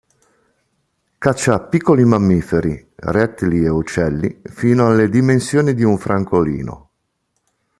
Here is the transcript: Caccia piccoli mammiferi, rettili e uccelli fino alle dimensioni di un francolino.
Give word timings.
Caccia 1.19 1.59
piccoli 1.59 2.03
mammiferi, 2.05 2.89
rettili 2.95 3.63
e 3.65 3.69
uccelli 3.69 4.41
fino 4.45 4.87
alle 4.87 5.07
dimensioni 5.09 5.75
di 5.75 5.83
un 5.83 5.99
francolino. 5.99 6.89